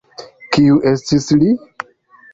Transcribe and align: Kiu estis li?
Kiu 0.55 0.79
estis 0.93 1.31
li? 1.43 1.55